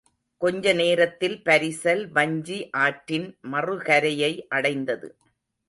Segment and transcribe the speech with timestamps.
[0.41, 5.09] கொஞ்ச நேரத்தில் பரிசல் வஞ்சி ஆற்றின் மறுகரையை அடைந்தது.